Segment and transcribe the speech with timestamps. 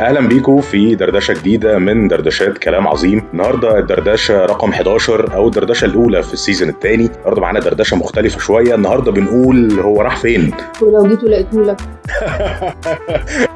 [0.00, 3.22] أهلا بيكم في دردشة جديدة من دردشات كلام عظيم.
[3.32, 8.38] النهارده الدردشة رقم 11 أو الدردشة الأولى في ال season الثاني النهارده معانا دردشة مختلفة
[8.38, 8.74] شوية.
[8.74, 10.52] النهارده بنقول هو راح فين؟
[10.82, 11.76] ولو جيت ولقيته لك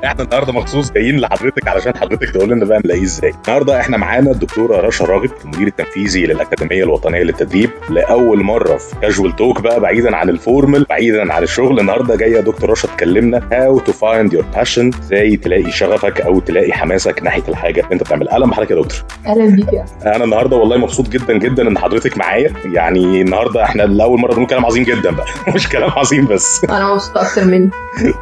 [0.05, 3.33] إحنا النهارده مخصوص جايين لحضرتك علشان حضرتك تقول لنا بقى نلاقيه إزاي.
[3.47, 7.71] النهارده إحنا معانا الدكتورة رشا راغب المدير التنفيذي للأكاديمية الوطنية للتدريب.
[7.91, 11.81] لأول مرة في casual talk بقى بعيدا عن ال formal بعيدا عن الشغل.
[11.81, 16.73] النهارده جاية دكتور رشا تكلمنا how to find your passion إزاي تلاقي شغفك أو تلاقي
[16.73, 18.35] حماسك ناحية الحاجة اللي أنت بتعملها.
[18.35, 18.99] أهلا بحضرتك يا دكتور.
[19.27, 19.85] أهلا بيك يا
[20.17, 22.53] أنا النهارده والله مبسوط جدا جدا إن حضرتك معايا.
[22.65, 25.27] يعني النهارده إحنا لأول مرة بنقول كلام عظيم جدا بقى.
[25.55, 26.65] مش كلام عظيم بس.
[26.65, 27.71] أنا مبسوطه أكتر منك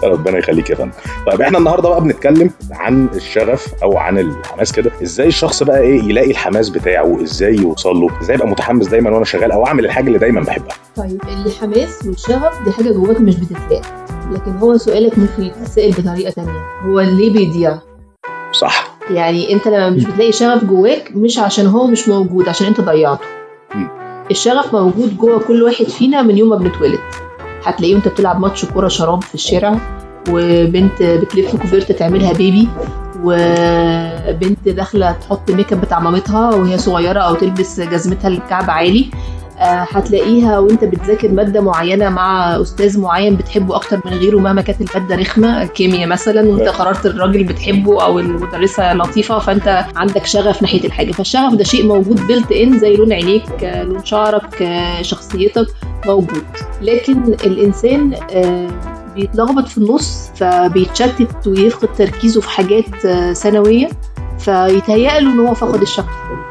[0.05, 0.93] ربنا يخليك يا فندم.
[1.27, 4.91] طيب إحنا النهارده بقى بنتكلم عن الشغف أو عن الحماس كده.
[5.03, 9.25] إزاي الشخص بقى إيه يلاقي الحماس بتاعه؟ إزاي يوصل له؟ إزاي ابقى متحمس دايما وأنا
[9.25, 13.83] شغال أو أعمل الحاجة اللي دايما بحبها؟ طيب الحماس والشغف دي حاجة جواك مش بتتلاقي.
[14.33, 16.61] لكن هو سؤالك ممكن يتسأل بطريقة تانية.
[16.87, 17.79] هو ليه بيضيع؟
[18.53, 18.99] صح.
[19.11, 23.25] يعني انت لما مش بتلاقي شغف جواك مش عشان هو مش موجود عشان انت ضيعته.
[24.31, 26.99] الشغف موجود جوه كل واحد فينا من يوم ما بنتولد.
[27.65, 29.79] هتلاقيه وانت بتلعب ماتش كورة شراب في الشارع
[30.31, 32.69] وبنت بتلف كوفرتة تعملها baby
[33.23, 39.11] وبنت داخلة تحط make up بتاع مامتها وهي صغيرة أو تلبس جزمتها الكعب عالي.
[39.61, 45.17] هتلاقيها وانت بتذاكر مادة معينة مع أستاذ معين بتحبه أكتر من غيره مهما كانت المادة
[45.17, 45.63] رخمة.
[45.63, 51.13] الكيمياء مثلا وانت قررت الراجل بتحبه أو المدرسة لطيفة فانت عندك شغف ناحية الحاجة.
[51.13, 55.67] فالشغف ده شيء موجود built in زي لون عينيك آه، لون شعرك آه، شخصيتك
[56.07, 56.45] موجود.
[56.83, 58.69] لكن الإنسان آه،
[59.15, 63.89] بيتلخبط في النص فبيتشتت ويفقد تركيزه في حاجات آه، ثانوية
[64.39, 66.07] فيتهيأ له إن هو فقد الشغف.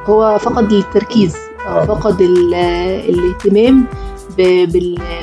[0.05, 1.35] هو فقد التركيز.
[1.67, 2.53] فقد ال-
[3.09, 3.85] الاهتمام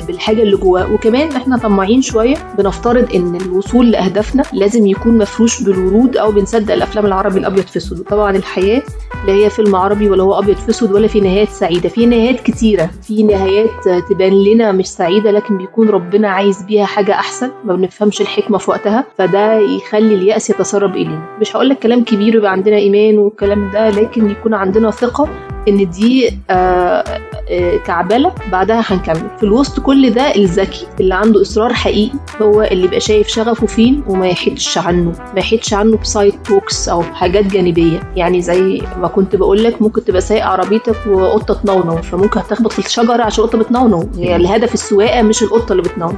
[0.07, 0.93] بالحاجة اللي جواه.
[0.93, 7.05] وكمان إحنا طماعين شوية بنفترض إن الوصول لأهدافنا لازم يكون مفروش بالورود أو بنصدق الأفلام
[7.05, 7.99] العربي الأبيض في أسود.
[7.99, 8.81] وطبعا الحياة
[9.27, 11.89] لا هي فيلم عربي ولا هو أبيض في أسود ولا في نهايات سعيدة.
[11.89, 12.89] في نهايات كتيرة.
[13.01, 13.69] في نهايات
[14.09, 17.49] تبان لنا مش سعيدة لكن بيكون ربنا عايز بيها حاجة أحسن.
[17.65, 19.05] ما بنفهمش الحكمة في وقتها.
[19.17, 21.37] فده يخلي اليأس يتسرب إلينا.
[21.41, 25.29] مش هقول لك كلام كبير يبقى عندنا إيمان والكلام ده لكن يكون عندنا ثقة
[25.67, 27.03] إن دي آه
[27.49, 29.29] آه كعبله بعدها هنكمل.
[29.37, 32.11] في الوسط كل ده الذكي اللي عنده إصرار حقيقي
[32.41, 35.11] هو اللي يبقى شايف شغفه فين وما يحدش عنه.
[35.33, 37.99] ما يحدش عنه ب side talks أو حاجات جانبية.
[38.15, 42.79] يعني زي ما كنت بقول لك ممكن تبقى سايق عربيتك وقطة تنونو فممكن هتخبط في
[42.79, 44.09] الشجرة عشان القطة بتنونو.
[44.17, 46.15] هي الهدف السواقة مش القطة اللي بتنونو.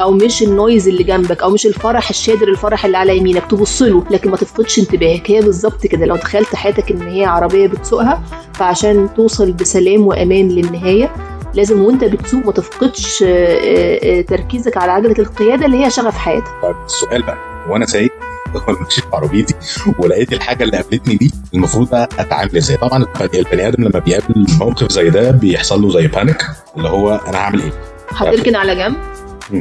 [0.00, 3.42] أو مش ال noise اللي جنبك أو مش الفرح الشادر الفرح اللي على يمينك.
[3.50, 5.30] تبص له لكن ما تفقدش انتباهك.
[5.30, 6.06] هي بالظبط كده.
[6.06, 8.22] لو تخيلت حياتك إن هي عربية بتسوقها
[8.54, 8.85] فعشان
[9.16, 11.10] توصل بسلام وأمان للنهاية.
[11.54, 16.16] لازم وأنت بتسوق ما تفقدش آه، آه، آه، تركيزك على عجلة القيادة اللي هي شغف
[16.16, 16.52] حياتك.
[16.62, 17.36] طيب السؤال بقى
[17.68, 18.12] وأنا سايق
[18.54, 19.54] وأنا ماشي في عربيتي
[19.98, 24.92] ولقيت الحاجة اللي قابلتني دي المفروض بقى أتعامل إزاي؟ طبعا البني آدم لما بيقابل موقف
[24.92, 26.42] زي ده بيحصل له زي panic
[26.76, 27.72] اللي هو أنا هعمل إيه؟
[28.08, 28.96] هتركن على جنب.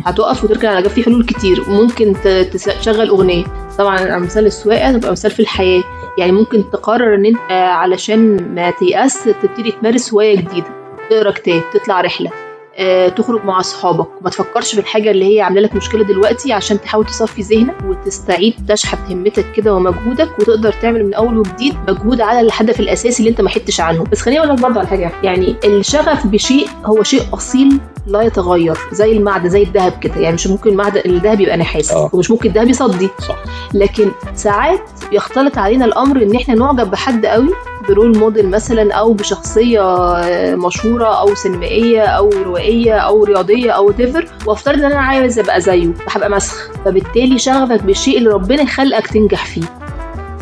[0.05, 1.69] هتقف وتركن على جنب في حلول كتير.
[1.69, 2.13] ممكن
[2.53, 3.45] تشغل أغنية.
[3.77, 5.83] طبعا مثال السواقة تبقى مثال في الحياة.
[6.17, 10.67] يعني ممكن تقرر إن أنت علشان ما تيأس تبتدي تمارس هواية جديدة.
[11.09, 12.29] تقرا كتاب تطلع رحلة.
[12.77, 14.07] آه، تخرج مع أصحابك.
[14.21, 18.53] ما تفكرش في الحاجة اللي هي عاملة لك مشكلة دلوقتي عشان تحاول تصفي ذهنك وتستعيد
[18.67, 23.41] تشحذ همتك كده ومجهودك وتقدر تعمل من أول وجديد مجهود على الهدف الأساسي اللي أنت
[23.41, 24.03] ما حدتش عنه.
[24.03, 25.11] بس خليني أقول لك برضه على حاجة.
[25.23, 28.77] يعني الشغف بشيء هو شيء أصيل لا يتغير.
[28.91, 30.15] زي المعدن زي الذهب كده.
[30.15, 32.09] يعني مش ممكن المعدن الذهب يبقى نحاس آه.
[32.13, 33.09] ومش ممكن الذهب يصدي.
[33.27, 33.35] صح.
[33.73, 34.79] لكن ساعات
[35.11, 37.49] يختلط علينا الأمر إن إحنا نعجب بحد قوي
[37.89, 44.27] برول موديل مثلا أو بشخصية آه، مشهورة أو سينمائية أو روائية أو رياضية أو تيفر
[44.45, 46.69] وأفترض إن أنا عايز أبقى زيه فهبقى مسخ.
[46.85, 49.61] فبالتالي شغفك بالشيء اللي ربنا خلقك تنجح فيه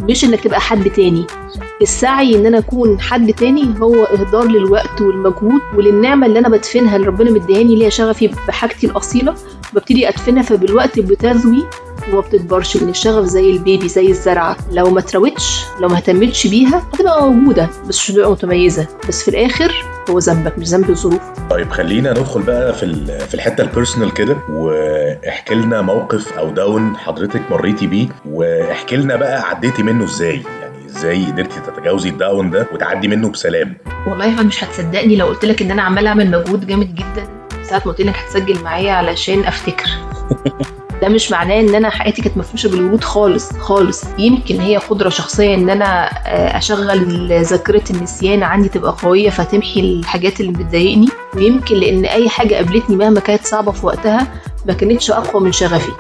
[0.10, 1.26] مش إنك تبقى حد تاني.
[1.82, 7.08] السعي إن أنا أكون حد تاني هو إهدار للوقت والمجهود وللنعمة اللي أنا بدفنها اللي
[7.08, 9.34] ربنا مديهاني اللي هي شغفي بحاجتي الأصيلة
[9.74, 11.64] ببتدي أدفنها فبالوقت بتذوي
[12.12, 14.58] وما بتكبرش من الشغف زي ال baby زي الزرعة.
[14.72, 18.88] لو ما تروتش لو ما اهتمتش بيها هتبقى موجودة بس مش هتبقى متميزة.
[19.08, 19.74] بس في الآخر
[20.10, 21.22] هو ذنبك مش ذنب الظروف.
[21.50, 26.50] طيب خلينا ندخل بقى في ال- في الحتة ال personal كده واحكي لنا موقف أو
[26.50, 32.18] down حضرتك مريتي بيه واحكي لنا بقى عديتي منه إزاي؟ يعني إزاي قدرتي تتجاوزي ال
[32.18, 33.78] down ده وتعدي منه بسلام؟
[34.08, 37.28] والله مش هتصدقني لو قلت لك إن أنا عمالة أعمل مجهود جامد جدا
[37.64, 39.90] ساعة ما قلت لك هتسجل معايا علشان أفتكر.
[41.04, 44.04] ده مش معناه إن أنا حياتي كانت مفروشه بالورود خالص خالص.
[44.20, 50.40] يمكن هي قدرة شخصية إن أنا آه، أشغل ذاكرة النسيان عندي تبقى قوية فتمحي الحاجات
[50.40, 51.08] اللي بتضايقني.
[51.36, 54.28] ويمكن لأن أي حاجة قابلتني مهما كانت صعبة في وقتها
[54.66, 55.92] ما كانتش أقوى من شغفي.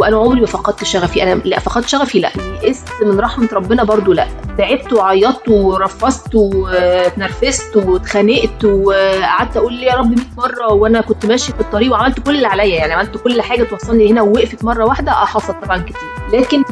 [0.00, 1.22] وأنا عمري ما فقدت شغفي.
[1.22, 2.30] أنا لا فقدت شغفي لا.
[2.62, 4.26] يئست من رحمة ربنا برضو لا.
[4.58, 11.60] تعبت وعيطت ورفضت واتنرفزت واتخانقت وقعدت أقول يا رب 100 مرة وأنا كنت ماشي في
[11.60, 12.76] الطريق وعملت كل اللي عليا.
[12.76, 16.40] يعني عملت كل حاجة توصلني هنا ووقفت مرة واحدة آه حصل طبعا كتير.
[16.40, 16.62] لكن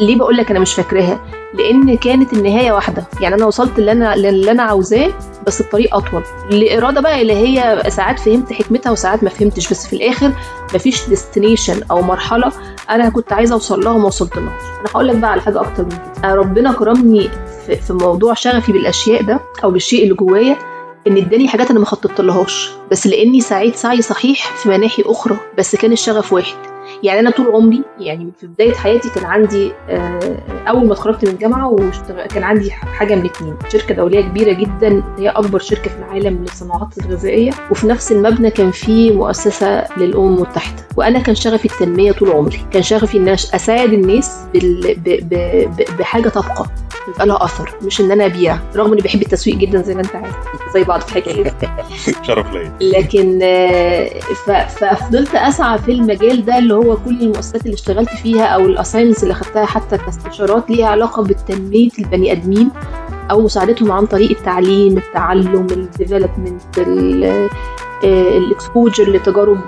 [0.00, 1.20] ليه بقول لك أنا مش فاكراها؟
[1.54, 3.04] لأن كانت النهاية واحدة.
[3.20, 5.10] يعني أنا وصلت اللي أنا اللي أنا عاوزاه
[5.46, 6.22] بس الطريق أطول.
[6.50, 10.32] الاراده بقى اللي هي ساعات فهمت حكمتها وساعات ما فهمتش بس في الآخر
[10.74, 12.52] مفيش ديستنيشن أو مرحلة
[12.90, 15.90] أنا كنت عايزة أوصل لها وما وصلتلهاش أنا هقول لك بقى على حاجة أكتر من
[16.22, 16.34] كده.
[16.34, 17.28] ربنا كرمني
[17.86, 20.56] في موضوع شغفي بالأشياء ده أو بالشيء اللي جوايا
[21.06, 25.76] إن اداني حاجات أنا ما خططتلهاش بس لأني سعيت سعي صحيح في مناحي أخرى بس
[25.76, 26.75] كان الشغف واحد.
[27.02, 29.72] يعني أنا طول عمري يعني في بداية حياتي كان عندي
[30.68, 31.76] أول ما اتخرجت من الجامعة
[32.34, 36.98] كان عندي حاجة من اتنين شركة دولية كبيرة جدا هي أكبر شركة في العالم للصناعات
[36.98, 42.60] الغذائية وفي نفس المبنى كان في مؤسسة للامم المتحده وأنا كان شغفي التنمية طول عمري
[42.72, 44.94] كان شغفي إن أساعد الناس بال...
[44.94, 45.08] ب...
[45.08, 45.34] ب...
[45.76, 45.96] ب...
[45.98, 46.66] بحاجة تبقى
[47.08, 50.16] يبقى لها أثر مش إن أنا أبيع رغم إني بحب التسويق جدا زي ما أنت
[50.16, 50.36] عارف
[50.74, 51.54] زي بعض في حاجة
[52.26, 52.72] شرف ليا.
[52.80, 53.38] لكن
[54.46, 54.50] ف...
[54.50, 59.22] ففضلت أسعى في المجال ده اللي هو كل المؤسسات اللي اشتغلت فيها أو ال assignments
[59.22, 62.70] اللي خدتها حتى كاستشارات ليها علاقة بتنميه البني آدمين
[63.30, 66.78] أو مساعدتهم عن طريق التعليم التعلم ال development
[68.04, 69.60] ال exposure لتجارب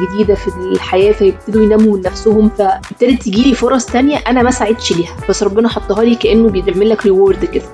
[0.00, 4.92] جديدة في الحياة فيبتدوا ينموا من نفسهم فابتدت تجي لي فرص تانية أنا ما سعيتش
[4.92, 7.64] ليها بس ربنا حطها لي كأنه بيعمل لك reward كده.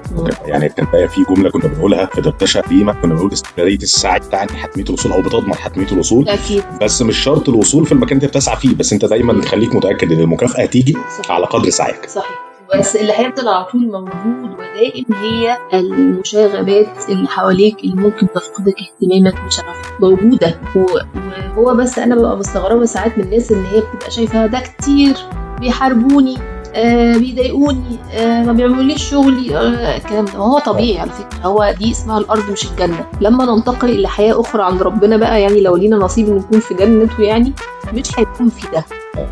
[0.45, 4.85] يعني كان في جملة كنا بنقولها في دردشه قديمه كنا بنقول استمرارية السعي تعني حتمية
[4.85, 6.63] الوصول أو بتضمن حتمية الوصول أكيد.
[6.83, 10.13] بس مش شرط الوصول في المكان اللي انت بتسعى فيه بس انت دايما خليك متأكد
[10.13, 10.97] إن المكافأة هتيجي.
[11.29, 12.09] على قدر سعيك.
[12.09, 12.46] صحيح.
[12.75, 19.35] بس اللي هيفضل على طول موجود ودائم هي المشاغبات اللي حواليك اللي ممكن تفقدك اهتمامك
[19.47, 20.01] وشغفك.
[20.01, 20.61] موجودة.
[20.77, 25.17] وهو بس أنا ببقى مستغربة ساعات من الناس إن هي بتبقى شايفة ده كتير
[25.61, 26.39] بيحاربوني
[26.75, 30.33] آه بيضايقوني آه ما بيعملوليش شغلي آه الكلام ده.
[30.33, 31.39] هو طبيعي على فكرة.
[31.47, 33.07] هو دي اسمها الأرض مش الجنة.
[33.21, 37.23] لما ننتقل إلى حياة أخرى عند ربنا بقى يعني لو لينا نصيب نكون في جنته
[37.23, 37.53] يعني
[37.95, 38.85] مش هيكون في ده.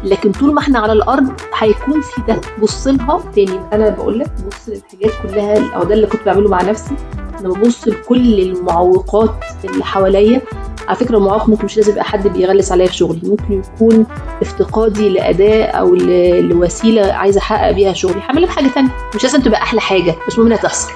[0.05, 2.41] لكن طول ما إحنا على الأرض هيكون في ده.
[2.63, 3.61] بص لها تاني.
[3.73, 6.95] أنا بقول لك بص للحاجات كلها أو ده اللي كنت بعمله مع نفسي.
[7.41, 9.35] أنا ببص لكل المعوقات
[9.65, 10.41] اللي حواليا.
[10.89, 13.21] على فكرة المعوق ممكن مش لازم يبقى حد بيغلس عليا في شغلي.
[13.25, 14.07] ممكن يكون
[14.43, 15.95] افتقادي لأداة أو
[16.41, 18.21] لوسيلة عايزة أحقق بيها شغلي.
[18.21, 20.91] هعملها بحاجه ثانية مش لازم تبقى أحلى حاجة بس المهم إنها تحصل.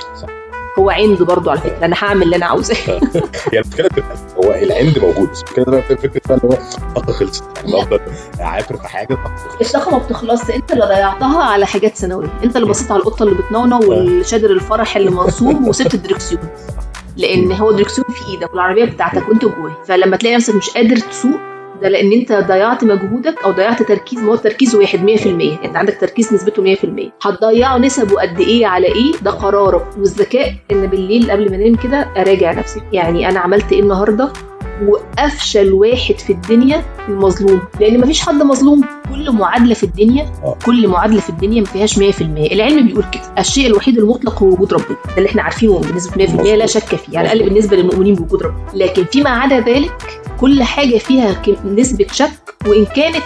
[0.78, 2.76] هو عنده برضه على فكرة أنا هعمل اللي أنا عاوزاه.
[3.52, 6.58] يعني المشكلة بتبقى هو العند موجود بس المشكلة بقى فكرة بقى اللي هو
[6.88, 7.44] الطاقه خلصت.
[7.56, 8.00] يعني بفضل
[8.40, 9.18] عافر في حاجة.
[9.60, 12.28] الطاقة ما بتخلصش أنت اللي ضيعتها على حاجات ثانوية.
[12.44, 16.42] أنت اللي بصيت على القطة اللي بتنونو والشادر الفرح اللي منصوب وسبت الدركسيون
[17.16, 21.40] لأن هو دركسيون في إيدك والعربية بتاعتك وأنت جواه فلما تلاقي نفسك مش قادر تسوق
[21.82, 25.26] ده لأن أنت ضيعت مجهودك أو ضيعت تركيز ما هو التركيز واحد 100%
[25.64, 30.86] انت عندك تركيز نسبته 100% هتضيعه نسبه قد إيه على إيه؟ ده قرارك والذكاء إن
[30.86, 32.80] بالليل قبل ما أنام كده أراجع نفسي.
[32.92, 34.32] يعني أنا عملت إيه النهارده؟
[34.86, 37.60] وأفشل واحد في الدنيا المظلوم.
[37.80, 38.84] لأن مفيش حد مظلوم.
[39.08, 40.56] كل معادلة في الدنيا آه.
[40.66, 42.22] كل معادلة في الدنيا ما فيهاش 100%
[42.52, 43.22] العلم بيقول كده.
[43.38, 44.96] الشيء الوحيد المطلق هو وجود ربنا.
[45.06, 47.18] ده اللي إحنا عارفينه بنسبة 100% لا شك فيه.
[47.18, 48.64] على الاقل بالنسبة للمؤمنين بوجود ربنا.
[48.74, 52.30] لكن فيما عدا ذلك كل حاجة فيها نسبة شك
[52.66, 53.24] وإن كانت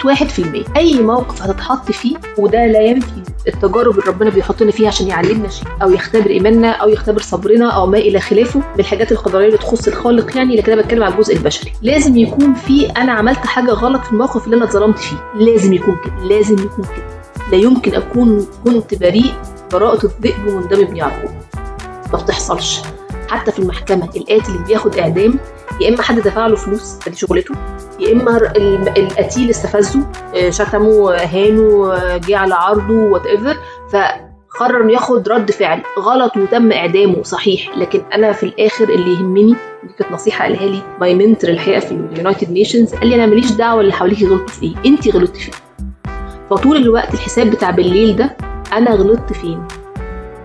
[0.71, 5.49] 1% أي موقف هتتحط فيه وده لا ينفي التجارب اللي ربنا بيحطنا فيها عشان يعلمنا
[5.49, 9.57] شيء أو يختبر إيماننا أو يختبر صبرنا أو ما إلى خلافه من الحاجات القدرية اللي
[9.57, 11.71] تخص الخالق يعني لكن أنا بتكلم على الجزء البشري.
[11.81, 15.17] لازم يكون في أنا عملت حاجة غلط في الموقف اللي أنا اتظلمت فيه.
[15.35, 17.23] لازم يكون كده لازم يكون كده.
[17.51, 19.33] لا يمكن أكون كنت بريء
[19.71, 21.31] براءة الذئب ومندم بن يعقوب
[22.13, 22.79] ما بتحصلش.
[23.37, 24.09] حتى في المحكمة.
[24.15, 25.39] القاتل اللي بياخد إعدام
[25.81, 27.55] يا إما حد دفع له فلوس دي شغلته
[27.99, 33.57] يا إما ال- القتيل استفزه آه، شتمه هانه آه، جه على عرضه whatever
[33.89, 37.23] فقرر إنه ياخد رد فعل غلط وتم إعدامه.
[37.23, 41.79] صحيح لكن أنا في الآخر اللي يهمني دي كانت نصيحة قالها لي my mentor الحقيقة
[41.79, 45.07] في ال United Nations قال لي أنا ماليش دعوة اللي حواليكي غلطوا في إيه انت
[45.15, 45.53] غلطتي فين
[46.49, 48.37] فطول الوقت الحساب بتاع بالليل ده
[48.73, 49.67] أنا غلطت فين؟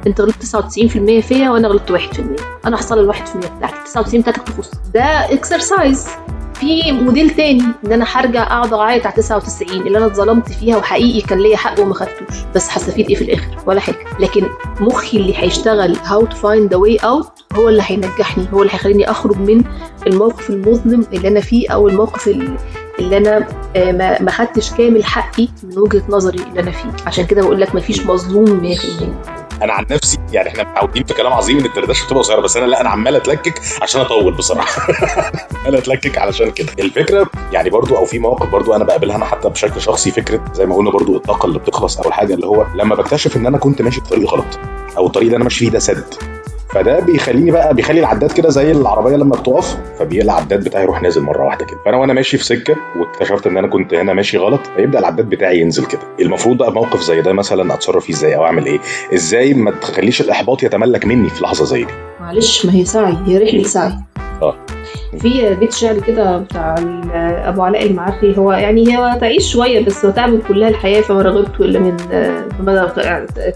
[0.06, 1.96] انت غلطت 99% فيا وأنا غلطت 1%
[2.66, 6.06] أنا هحصل ال 1% بتاعتي 99 بتاعتك تخص ده exercise
[6.54, 11.20] في module تاني ان أنا هرجع اقعد اعيط على 99 اللي أنا اتظلمت فيها وحقيقي
[11.20, 12.36] كان ليا حق وما خدتوش.
[12.54, 13.96] بس هستفيد إيه في الآخر؟ ولا حاجة.
[14.20, 14.46] لكن
[14.80, 19.10] مخي اللي هيشتغل how to find the way out هو اللي هينجحني هو اللي هيخليني
[19.10, 19.64] اخرج من
[20.06, 22.56] الموقف المظلم اللي أنا فيه أو الموقف اللي
[22.98, 26.90] اللي أنا آه، ما خدتش كامل حقي من وجهة نظري اللي أنا فيه.
[27.06, 31.32] عشان كده بقول لك مفيش مظلوم 100% أنا عن نفسي يعني إحنا متعودين في كلام
[31.32, 34.92] عظيم ان الدردشه بتبقى قصيره بس أنا لا أنا عمال اتلكك عشان اطول بصراحه.
[35.60, 36.68] عمال اتلكك علشان كده.
[36.78, 40.66] الفكرة يعني برضو أو في مواقف برضو أنا بقابلها أنا حتى بشكل شخصي فكره زي
[40.66, 43.82] ما قلنا برضو الطاقه اللي بتخلص اول حاجة اللي هو لما بكتشف ان أنا كنت
[43.82, 44.58] ماشي في طريق غلط
[44.96, 46.37] أو الطريق اللي أنا ماشي فيه ده سد.
[46.78, 51.22] فده بيخليني بقى بيخلي العداد كده زي العربية لما بتقف فبيلاقي العداد بتاعي يروح نازل
[51.22, 51.78] مرة واحدة كده.
[51.84, 55.60] فأنا وأنا ماشي في سكة واكتشفت إن أنا كنت هنا ماشي غلط فيبدأ العداد بتاعي
[55.60, 56.00] ينزل كده.
[56.20, 58.78] المفروض بقى موقف زي ده مثلا أتصرف فيه إزاي أو أعمل إيه؟
[59.14, 63.38] إزاي ما تخليش الإحباط يتملك مني في لحظة زي دي؟ معلش ما هي سعي هي
[63.38, 63.92] رحلة سعي.
[64.42, 64.54] آه.
[65.18, 66.74] في بيت شعر كده بتاع
[67.48, 71.78] أبو علاء المعري هو يعني هو تعيش شوية بس تعب كلها الحياة فما رغبت إلا
[71.78, 71.96] من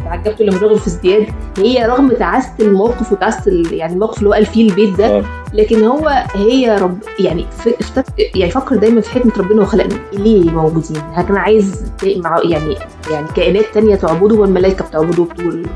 [0.05, 1.27] تعجبت إلا من رغب في ازدياد.
[1.59, 5.25] هي رغم تعاسه الموقف وتعاسه يعني الموقف اللي هو قال فيه البيت ده آه.
[5.55, 7.47] لكن هو هي رب يعني
[8.35, 9.95] يعني فكر دايما في حكمة ربنا وخلقنا.
[10.13, 12.77] ليه موجودين؟ كان عايز مع يعني
[13.11, 15.27] يعني كائنات تانية تعبده والملائكة بتعبده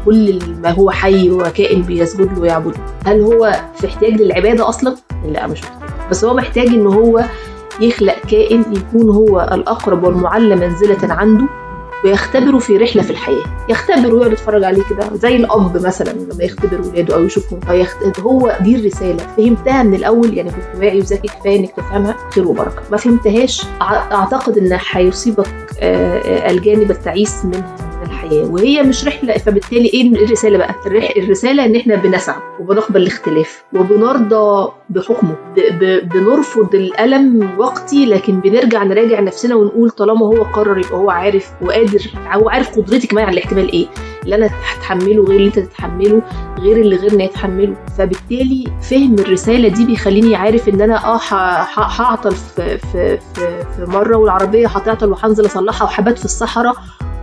[0.05, 2.79] كل ما هو حي وكائن بيسجد له ويعبده.
[3.07, 4.97] هل هو في احتياج للعبادة أصلا؟
[5.29, 7.25] لا مش محتاج بس هو محتاج إن هو
[7.81, 11.47] يخلق كائن يكون هو الأقرب والمعلى منزلة عنده.
[12.05, 13.45] ويختبره في رحلة في الحياة.
[13.69, 17.61] يختبر ويقعد يتفرج عليه كده زي الأب مثلا لما يختبر ولاده أو يشوفهم.
[17.61, 18.21] فيخت...
[18.21, 19.27] هو دي الرسالة.
[19.37, 22.17] فهمتها من الأول يعني كنت واعي وذكي كفاية إنك تفهمها.
[22.35, 22.83] خير وبركة.
[22.91, 23.67] ما فهمتهاش
[24.13, 25.49] أعتقد إن هيصيبك
[25.83, 27.77] الجانب التعيس منها.
[27.86, 27.86] من
[28.27, 30.75] الحياة وهي مش رحلة فبالتالي إيه الرسالة بقى
[31.17, 35.35] الرسالة إن إحنا بنسعى وبنقبل الاختلاف وبنرضى بحكمه.
[36.03, 42.01] بنرفض الألم وقتي لكن بنرجع نراجع نفسنا ونقول طالما هو قرر يبقى هو عارف وقادر
[42.33, 43.87] هو عارف قدرتي كمان على الاحتمال إيه
[44.25, 46.23] اللي أنا هتحمله غير اللي أنت تتحمله
[46.59, 51.21] غير اللي غيرنا يتحمله فبالتالي فهم الرسالة دي بيخليني عارف إن أنا آه
[51.77, 56.75] هعطل في, في, في, في مرة والعربية هتعطل وهنزل أصلحها وهبات في الصحراء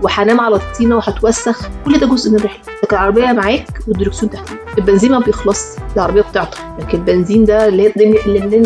[0.03, 1.61] وهنام على الطينة وهتوسخ.
[1.85, 5.75] كل ده جزء من الرحله لكن العربية معاك والدركسيون تحتيك البنزين ما بيخلص.
[5.95, 6.57] العربية بتعطل.
[6.79, 7.87] لكن البنزين ده اللي
[8.25, 8.63] البنزين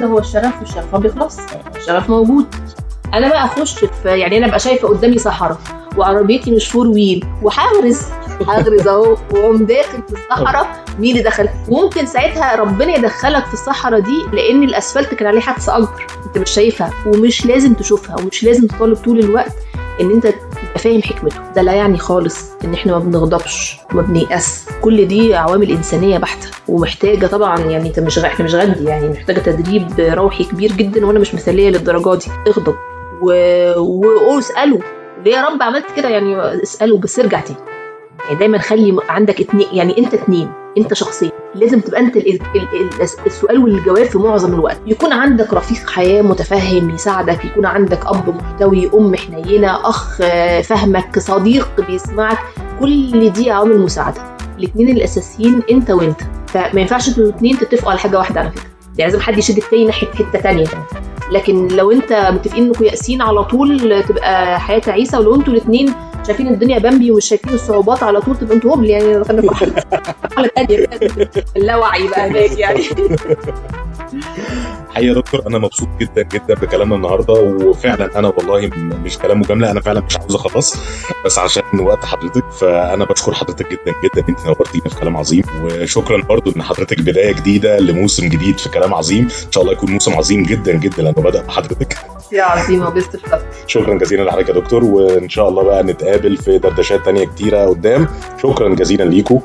[0.00, 1.38] ده هو الشغف والشغف ما بيخلص.
[1.76, 2.46] الشغف موجود.
[3.14, 5.58] أنا بقى أخش في يعني أنا أبقى شايفة قدامي صحراء
[5.96, 7.24] وعربيتي مش فور ويل.
[7.42, 8.00] وهغرز
[8.48, 9.16] هغرز أهو.
[9.32, 10.84] وأقوم داخل في الصحراء.
[10.98, 11.48] مين اللي دخل.
[11.68, 16.06] وممكن ساعتها ربنا يدخلك في الصحراء دي لأن الأسفلت كان عليه حادثة أكبر.
[16.26, 16.90] أنت مش شايفها.
[17.06, 18.16] ومش لازم تشوفها.
[18.20, 19.52] ومش لازم تطالب طول الوقت
[20.00, 20.26] إن أنت
[20.68, 21.52] تبقى فاهم حكمته.
[21.56, 24.68] ده لا يعني خالص إن إحنا ما بنغضبش وما بنيأس.
[24.82, 29.40] كل دي عوامل إنسانية بحتة ومحتاجة طبعا يعني إنت مش إحنا مش غندي يعني محتاجة
[29.40, 32.26] تدريب روحي كبير جدا وأنا مش مثالية للدرجة دي.
[32.46, 32.74] اغضب
[33.22, 33.32] و...
[34.34, 34.80] واساله
[35.24, 37.58] ليه يا رب عملت كده؟ يعني اساله بس ارجع تاني.
[38.34, 42.90] دايما خلي عندك اتنين يعني أنت اتنين أنت شخصيا لازم تبقى أنت ال ال ال
[43.26, 44.80] السؤال والجواب في معظم الوقت.
[44.86, 50.18] يكون عندك رفيق حياة متفهم يساعدك يكون عندك أب محتوي أم حنينة أخ
[50.62, 52.38] فهمك صديق بيسمعك
[52.80, 54.36] كل دي عوامل مساعدة.
[54.58, 56.20] الاثنين الأساسيين أنت وأنت.
[56.46, 58.62] فما ينفعش أنتوا الاثنين تتفقوا على حاجة واحدة على فكرة.
[58.98, 60.66] يعني لازم حد يشد التاني ناحية حتة تانية.
[61.32, 65.94] لكن لو أنت متفقين إنكم يائسين على طول تبقى حياة تعيسه ولو أنتوا الاثنين
[66.28, 69.18] شايفين الدنيا بامبي ومش شايفين الصعوبات على طول تبقى أنتوا هبل يعني.
[69.18, 70.88] دخلنا في ثانية
[71.56, 72.82] اللاوعي بقى هناك يعني.
[74.98, 78.70] حقيقة يا دكتور أنا مبسوط جدا جدا بكلامنا النهارده وفعلا أنا والله
[79.04, 80.76] مش كلام مجاملة أنا فعلا مش عاوز أخلص
[81.24, 86.22] بس عشان وقت حضرتك فأنا بشكر حضرتك جدا جدا أنت نورتينا في كلام عظيم وشكرا
[86.22, 90.14] برضو إن حضرتك بداية جديدة لموسم جديد في كلام عظيم إن شاء الله يكون موسم
[90.14, 91.96] عظيم جدا جدا لأنه بدأ بحضرتك.
[92.32, 96.58] يا عظيمه بيست الفضل شكرا جزيلا لحضرتك يا دكتور وإن شاء الله بقى نتقابل في
[96.58, 98.08] دردشات تانية كتيرة قدام.
[98.42, 99.40] شكرا جزيلا ليكم